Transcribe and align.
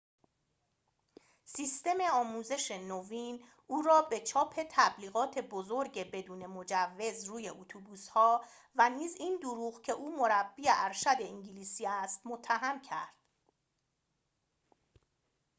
سیستم 1.45 2.01
آموزش 2.13 2.71
نوین 2.71 3.43
او 3.67 3.81
را 3.81 4.01
به 4.01 4.19
چاپ 4.19 4.61
تبلیغات 4.69 5.39
بزرگ 5.39 6.11
بدون 6.11 6.45
مجوز 6.45 7.23
روی 7.23 7.49
اتوبوس‌ها 7.49 8.45
و 8.75 8.89
نیز 8.89 9.15
این 9.19 9.39
دروغ 9.41 9.81
که 9.81 9.91
او 9.91 10.15
مربی 10.17 10.63
ارشد 10.69 11.15
انگلیسی 11.19 11.85
است 11.87 12.21
متهم 12.27 12.81
کرد 12.81 13.13